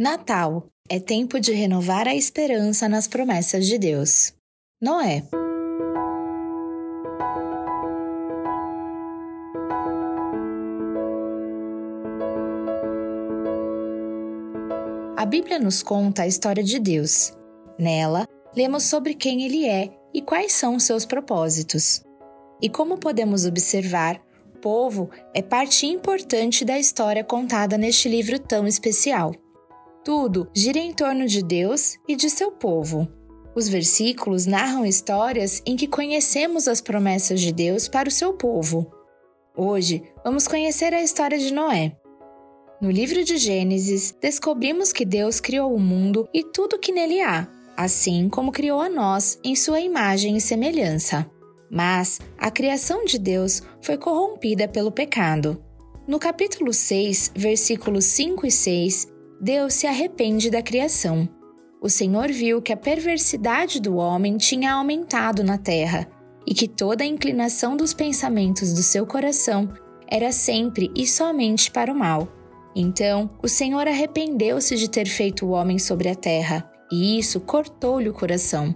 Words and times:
Natal 0.00 0.66
é 0.88 0.98
tempo 0.98 1.38
de 1.38 1.52
renovar 1.52 2.08
a 2.08 2.14
esperança 2.14 2.88
nas 2.88 3.06
promessas 3.06 3.66
de 3.66 3.76
Deus. 3.76 4.32
Noé. 4.80 5.22
A 15.18 15.26
Bíblia 15.26 15.58
nos 15.58 15.82
conta 15.82 16.22
a 16.22 16.26
história 16.26 16.64
de 16.64 16.78
Deus. 16.78 17.34
Nela, 17.78 18.26
lemos 18.56 18.84
sobre 18.84 19.12
quem 19.12 19.42
ele 19.42 19.68
é 19.68 19.90
e 20.14 20.22
quais 20.22 20.52
são 20.52 20.80
seus 20.80 21.04
propósitos. 21.04 22.02
E 22.62 22.70
como 22.70 22.96
podemos 22.96 23.44
observar, 23.44 24.18
povo 24.62 25.10
é 25.34 25.42
parte 25.42 25.84
importante 25.84 26.64
da 26.64 26.78
história 26.78 27.22
contada 27.22 27.76
neste 27.76 28.08
livro 28.08 28.38
tão 28.38 28.66
especial. 28.66 29.34
Tudo 30.04 30.48
gira 30.54 30.78
em 30.78 30.92
torno 30.94 31.26
de 31.26 31.42
Deus 31.42 31.98
e 32.08 32.16
de 32.16 32.30
seu 32.30 32.50
povo. 32.50 33.06
Os 33.54 33.68
versículos 33.68 34.46
narram 34.46 34.86
histórias 34.86 35.62
em 35.66 35.76
que 35.76 35.86
conhecemos 35.86 36.66
as 36.66 36.80
promessas 36.80 37.40
de 37.40 37.52
Deus 37.52 37.86
para 37.86 38.08
o 38.08 38.12
seu 38.12 38.32
povo. 38.32 38.90
Hoje, 39.54 40.02
vamos 40.24 40.48
conhecer 40.48 40.94
a 40.94 41.02
história 41.02 41.38
de 41.38 41.52
Noé. 41.52 41.96
No 42.80 42.90
livro 42.90 43.22
de 43.22 43.36
Gênesis, 43.36 44.16
descobrimos 44.22 44.90
que 44.90 45.04
Deus 45.04 45.38
criou 45.38 45.74
o 45.74 45.78
mundo 45.80 46.26
e 46.32 46.42
tudo 46.42 46.78
que 46.78 46.92
nele 46.92 47.20
há, 47.20 47.46
assim 47.76 48.30
como 48.30 48.52
criou 48.52 48.80
a 48.80 48.88
nós 48.88 49.38
em 49.44 49.54
sua 49.54 49.80
imagem 49.80 50.34
e 50.34 50.40
semelhança. 50.40 51.30
Mas 51.70 52.20
a 52.38 52.50
criação 52.50 53.04
de 53.04 53.18
Deus 53.18 53.62
foi 53.82 53.98
corrompida 53.98 54.66
pelo 54.66 54.90
pecado. 54.90 55.62
No 56.08 56.18
capítulo 56.18 56.72
6, 56.72 57.32
versículos 57.36 58.06
5 58.06 58.46
e 58.46 58.50
6, 58.50 59.08
Deus 59.42 59.72
se 59.72 59.86
arrepende 59.86 60.50
da 60.50 60.60
criação. 60.60 61.26
O 61.80 61.88
Senhor 61.88 62.30
viu 62.30 62.60
que 62.60 62.74
a 62.74 62.76
perversidade 62.76 63.80
do 63.80 63.96
homem 63.96 64.36
tinha 64.36 64.74
aumentado 64.74 65.42
na 65.42 65.56
terra 65.56 66.06
e 66.46 66.52
que 66.52 66.68
toda 66.68 67.04
a 67.04 67.06
inclinação 67.06 67.74
dos 67.74 67.94
pensamentos 67.94 68.74
do 68.74 68.82
seu 68.82 69.06
coração 69.06 69.72
era 70.06 70.30
sempre 70.30 70.90
e 70.94 71.06
somente 71.06 71.70
para 71.70 71.90
o 71.90 71.96
mal. 71.96 72.28
Então, 72.76 73.30
o 73.42 73.48
Senhor 73.48 73.88
arrependeu-se 73.88 74.76
de 74.76 74.90
ter 74.90 75.06
feito 75.06 75.46
o 75.46 75.50
homem 75.52 75.78
sobre 75.78 76.10
a 76.10 76.14
terra, 76.14 76.70
e 76.92 77.18
isso 77.18 77.40
cortou-lhe 77.40 78.10
o 78.10 78.14
coração. 78.14 78.74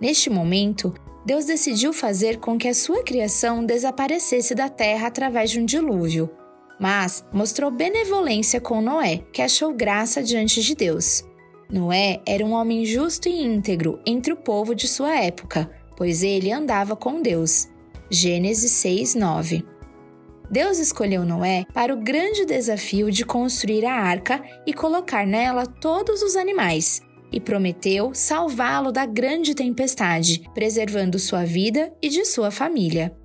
Neste 0.00 0.30
momento, 0.30 0.94
Deus 1.26 1.44
decidiu 1.44 1.92
fazer 1.92 2.38
com 2.38 2.56
que 2.56 2.68
a 2.68 2.74
sua 2.74 3.02
criação 3.02 3.66
desaparecesse 3.66 4.54
da 4.54 4.70
terra 4.70 5.08
através 5.08 5.50
de 5.50 5.60
um 5.60 5.66
dilúvio 5.66 6.30
mas 6.78 7.24
mostrou 7.32 7.70
benevolência 7.70 8.60
com 8.60 8.80
Noé, 8.80 9.18
que 9.32 9.42
achou 9.42 9.72
graça 9.72 10.22
diante 10.22 10.62
de 10.62 10.74
Deus. 10.74 11.24
Noé 11.70 12.20
era 12.26 12.44
um 12.44 12.52
homem 12.52 12.84
justo 12.84 13.28
e 13.28 13.42
íntegro 13.42 13.98
entre 14.04 14.32
o 14.32 14.36
povo 14.36 14.74
de 14.74 14.86
sua 14.86 15.16
época, 15.16 15.70
pois 15.96 16.22
ele 16.22 16.52
andava 16.52 16.94
com 16.94 17.22
Deus. 17.22 17.68
Gênesis 18.10 18.72
6, 18.72 19.14
9. 19.14 19.64
Deus 20.50 20.78
escolheu 20.78 21.24
Noé 21.24 21.64
para 21.72 21.94
o 21.94 21.96
grande 21.96 22.44
desafio 22.44 23.10
de 23.10 23.24
construir 23.24 23.86
a 23.86 23.94
arca 23.94 24.42
e 24.66 24.74
colocar 24.74 25.26
nela 25.26 25.64
todos 25.64 26.20
os 26.22 26.36
animais, 26.36 27.00
e 27.32 27.40
prometeu 27.40 28.10
salvá-lo 28.12 28.92
da 28.92 29.06
grande 29.06 29.54
tempestade, 29.54 30.42
preservando 30.52 31.18
sua 31.18 31.44
vida 31.46 31.90
e 32.02 32.10
de 32.10 32.26
sua 32.26 32.50
família. 32.50 33.16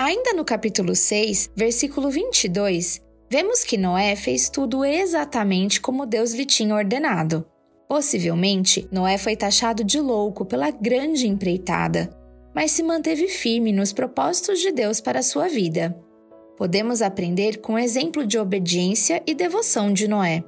Ainda 0.00 0.32
no 0.32 0.44
capítulo 0.44 0.94
6, 0.94 1.50
versículo 1.56 2.08
22, 2.08 3.00
vemos 3.28 3.64
que 3.64 3.76
Noé 3.76 4.14
fez 4.14 4.48
tudo 4.48 4.84
exatamente 4.84 5.80
como 5.80 6.06
Deus 6.06 6.32
lhe 6.32 6.46
tinha 6.46 6.72
ordenado. 6.72 7.44
Possivelmente, 7.88 8.86
Noé 8.92 9.18
foi 9.18 9.34
taxado 9.34 9.82
de 9.82 9.98
louco 9.98 10.44
pela 10.44 10.70
grande 10.70 11.26
empreitada, 11.26 12.08
mas 12.54 12.70
se 12.70 12.84
manteve 12.84 13.26
firme 13.26 13.72
nos 13.72 13.92
propósitos 13.92 14.60
de 14.60 14.70
Deus 14.70 15.00
para 15.00 15.18
a 15.18 15.22
sua 15.22 15.48
vida. 15.48 16.00
Podemos 16.56 17.02
aprender 17.02 17.56
com 17.56 17.72
o 17.72 17.78
exemplo 17.78 18.24
de 18.24 18.38
obediência 18.38 19.20
e 19.26 19.34
devoção 19.34 19.92
de 19.92 20.06
Noé. 20.06 20.44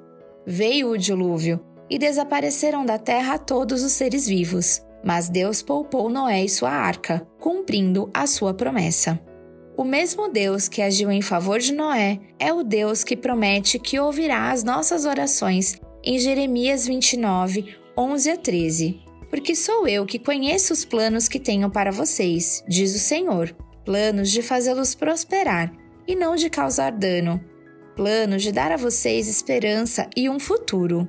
Veio 0.47 0.91
o 0.91 0.97
dilúvio 0.97 1.61
e 1.91 1.99
desapareceram 1.99 2.87
da 2.87 2.99
terra 2.99 3.37
todos 3.37 3.83
os 3.83 3.91
seres 3.91 4.29
vivos, 4.29 4.81
mas 5.05 5.29
Deus 5.29 5.61
poupou 5.61 6.09
Noé 6.09 6.45
e 6.45 6.49
sua 6.49 6.71
arca, 6.71 7.27
cumprindo 7.41 8.09
a 8.15 8.29
sua 8.29 8.55
promessa. 8.55 9.21
O 9.77 9.85
mesmo 9.85 10.29
Deus 10.29 10.69
que 10.69 10.83
agiu 10.83 11.11
em 11.11 11.23
favor 11.23 11.59
de 11.59 11.73
Noé 11.73 12.21
é 12.39 12.53
o 12.53 12.63
Deus 12.63 13.03
que 13.03 13.17
promete 13.17 13.79
que 13.79 13.99
ouvirá 13.99 14.51
as 14.51 14.63
nossas 14.63 15.05
orações 15.05 15.81
em 16.05 16.19
Jeremias 16.19 16.87
29, 16.87 17.77
11 17.97 18.31
a 18.31 18.37
13. 18.37 19.01
Porque 19.31 19.55
sou 19.55 19.87
eu 19.87 20.05
que 20.05 20.19
conheço 20.19 20.73
os 20.73 20.85
planos 20.85 21.29
que 21.29 21.39
tenho 21.39 21.71
para 21.71 21.93
vocês, 21.93 22.65
diz 22.69 22.95
o 22.95 22.99
Senhor, 22.99 23.55
planos 23.85 24.31
de 24.31 24.43
fazê-los 24.43 24.95
prosperar 24.95 25.73
e 26.07 26.17
não 26.17 26.35
de 26.35 26.51
causar 26.51 26.91
dano, 26.91 27.41
planos 27.95 28.43
de 28.43 28.51
dar 28.51 28.73
a 28.73 28.77
vocês 28.77 29.29
esperança 29.29 30.09
e 30.17 30.29
um 30.29 30.41
futuro. 30.41 31.07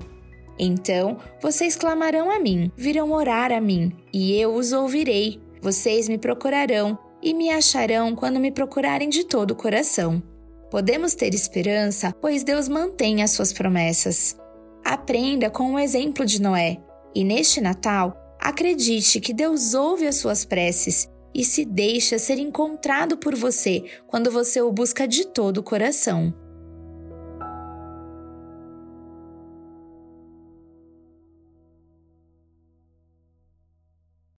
Então 0.60 1.18
vocês 1.42 1.76
clamarão 1.76 2.30
a 2.30 2.40
mim, 2.40 2.72
virão 2.78 3.12
orar 3.12 3.52
a 3.52 3.60
mim, 3.60 3.92
e 4.14 4.40
eu 4.40 4.54
os 4.54 4.72
ouvirei. 4.72 5.42
Vocês 5.62 6.08
me 6.08 6.18
procurarão 6.18 6.98
e 7.22 7.34
me 7.34 7.50
acharão 7.50 8.16
quando 8.16 8.40
me 8.40 8.52
procurarem 8.52 9.10
de 9.10 9.24
todo 9.24 9.52
o 9.52 9.56
coração. 9.56 10.22
Podemos 10.70 11.14
ter 11.14 11.34
esperança, 11.34 12.16
pois 12.22 12.44
Deus 12.44 12.68
mantém 12.68 13.22
as 13.22 13.32
suas 13.32 13.52
promessas. 13.52 14.38
Aprenda 14.84 15.50
com 15.50 15.74
o 15.74 15.80
exemplo 15.80 16.26
de 16.26 16.42
Noé 16.42 16.78
e 17.14 17.24
neste 17.24 17.60
Natal, 17.60 18.18
acredite 18.40 19.20
que 19.20 19.34
Deus 19.34 19.74
ouve 19.74 20.08
as 20.08 20.16
suas 20.16 20.46
preces 20.46 21.10
e 21.34 21.44
se 21.44 21.66
deixa 21.66 22.18
ser 22.18 22.40
encontrado 22.40 23.18
por 23.18 23.36
você 23.36 23.84
quando 24.08 24.32
você 24.32 24.62
o 24.62 24.72
busca 24.72 25.08
de 25.08 25.28
todo 25.28 25.60
o 25.60 25.64
coração. 25.64 26.34